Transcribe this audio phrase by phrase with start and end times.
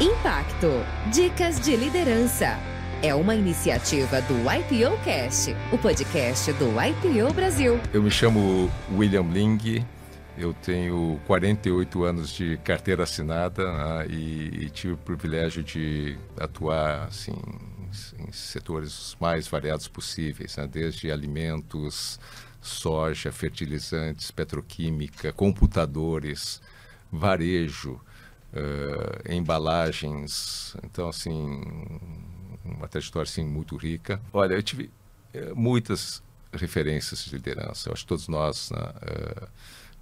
[0.00, 0.68] Impacto.
[1.12, 2.56] Dicas de liderança.
[3.02, 7.80] É uma iniciativa do IPO Cast, o podcast do IPO Brasil.
[7.92, 9.84] Eu me chamo William Ling,
[10.36, 17.34] eu tenho 48 anos de carteira assinada né, e, tive o privilégio de atuar assim,
[18.20, 22.20] em setores mais variados possíveis, né, desde alimentos,
[22.60, 26.62] soja, fertilizantes, petroquímica, computadores,
[27.10, 28.00] varejo,
[28.52, 30.76] uh, embalagens.
[30.82, 31.62] Então, assim,
[32.64, 34.20] uma trajetória assim, muito rica.
[34.32, 34.90] Olha, eu tive
[35.34, 37.88] uh, muitas referências de liderança.
[37.88, 39.48] Eu acho que todos nós, né, uh,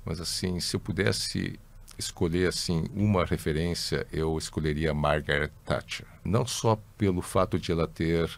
[0.05, 1.59] mas assim, se eu pudesse
[1.99, 6.07] escolher assim uma referência, eu escolheria Margaret Thatcher.
[6.23, 8.29] Não só pelo fato de ela ter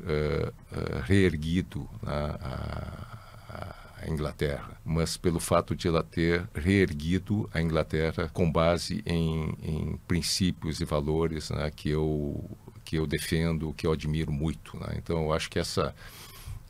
[1.05, 3.08] reerguido né, a,
[4.01, 9.97] a Inglaterra, mas pelo fato de ela ter reerguido a Inglaterra com base em, em
[10.07, 12.49] princípios e valores né, que eu
[12.85, 14.79] que eu defendo, que eu admiro muito.
[14.79, 14.95] Né?
[14.97, 15.95] Então, eu acho que essa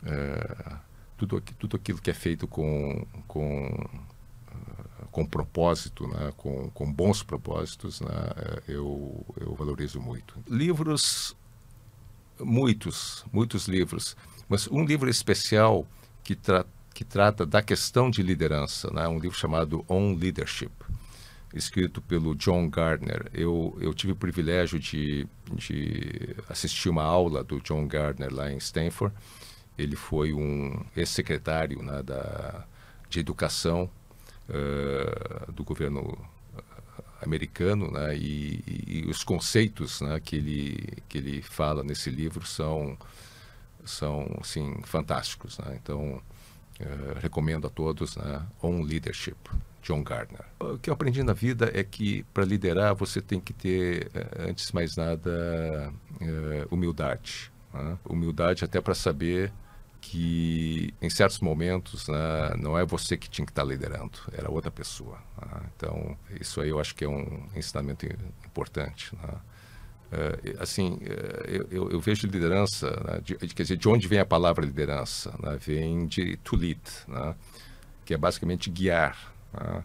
[0.05, 0.77] é,
[1.17, 3.89] tudo tudo aquilo que é feito com com
[5.11, 6.33] com propósito, né?
[6.37, 8.11] com, com bons propósitos, né?
[8.69, 10.35] eu, eu valorizo muito.
[10.47, 11.37] Livros,
[12.39, 14.17] muitos, muitos livros,
[14.49, 15.87] mas um livro especial
[16.23, 19.07] que trata que trata da questão de liderança, né?
[19.07, 20.73] um livro chamado On Leadership,
[21.55, 23.31] escrito pelo John Gardner.
[23.33, 28.57] Eu, eu tive o privilégio de, de assistir uma aula do John Gardner lá em
[28.57, 29.15] Stanford.
[29.79, 32.67] Ele foi um ex-secretário né, da,
[33.09, 33.89] de educação
[34.49, 36.19] uh, do governo
[37.23, 42.99] americano, né, e, e, os conceitos né, que, ele, que ele fala nesse livro são,
[43.85, 45.59] são assim, fantásticos.
[45.59, 45.79] Né?
[45.81, 46.21] Então,
[46.81, 48.41] Uh, recomendo a todos né?
[48.63, 49.37] On Leadership,
[49.83, 50.45] John Gardner.
[50.61, 54.49] O que eu aprendi na vida é que para liderar você tem que ter, uh,
[54.49, 57.51] antes de mais nada, uh, humildade.
[57.75, 57.99] Né?
[58.05, 59.53] Humildade até para saber
[60.01, 64.51] que em certos momentos né, não é você que tinha que estar tá liderando, era
[64.51, 65.19] outra pessoa.
[65.41, 65.61] Né?
[65.77, 68.07] Então, isso aí eu acho que é um ensinamento
[68.47, 69.13] importante.
[70.11, 74.25] Uh, assim, uh, eu, eu, vejo liderança, né, de, quer dizer, de onde vem a
[74.25, 75.35] palavra liderança?
[75.43, 77.35] Né, vem de to lead, né,
[78.07, 79.35] que é basicamente guiar.
[79.53, 79.85] Né.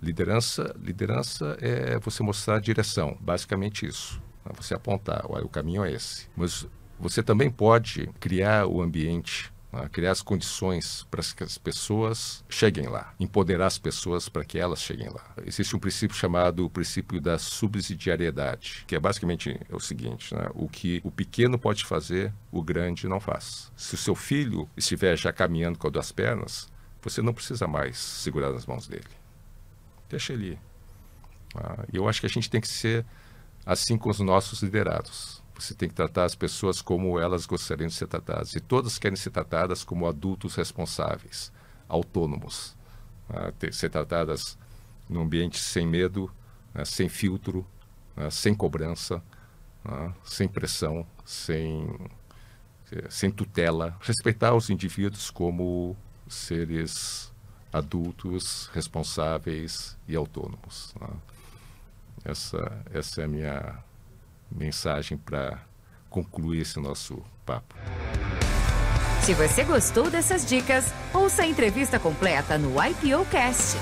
[0.00, 4.22] Liderança, liderança é você mostrar a direção, basicamente isso.
[4.44, 6.28] Né, você apontar, o caminho é esse.
[6.36, 6.66] Mas
[6.98, 9.88] você também pode criar o ambiente né?
[9.90, 14.80] criar as condições para que as pessoas cheguem lá, empoderar as pessoas para que elas
[14.80, 15.24] cheguem lá.
[15.44, 20.48] Existe um princípio chamado o princípio da subsidiariedade, que é basicamente o seguinte: né?
[20.54, 23.70] o que o pequeno pode fazer, o grande não faz.
[23.76, 26.68] Se o seu filho estiver já caminhando com as duas pernas,
[27.02, 29.04] você não precisa mais segurar nas mãos dele.
[30.08, 30.58] Deixa ele ir.
[31.54, 33.04] Ah, eu acho que a gente tem que ser
[33.64, 35.42] assim com os nossos liderados.
[35.58, 38.54] Você tem que tratar as pessoas como elas gostariam de ser tratadas.
[38.54, 41.52] E todas querem ser tratadas como adultos responsáveis,
[41.88, 42.76] autônomos.
[43.28, 43.70] Né?
[43.72, 44.58] ser tratadas
[45.08, 46.30] num ambiente sem medo,
[46.74, 46.84] né?
[46.84, 47.66] sem filtro,
[48.14, 48.30] né?
[48.30, 49.22] sem cobrança,
[49.84, 50.14] né?
[50.24, 51.88] sem pressão, sem,
[53.08, 53.96] sem tutela.
[54.00, 55.96] Respeitar os indivíduos como
[56.28, 57.32] seres
[57.72, 60.94] adultos, responsáveis e autônomos.
[61.00, 61.08] Né?
[62.24, 63.84] Essa, essa é a minha
[64.56, 65.58] mensagem para
[66.08, 67.74] concluir esse nosso papo.
[69.22, 73.76] Se você gostou dessas dicas, ouça a entrevista completa no IPO Cast.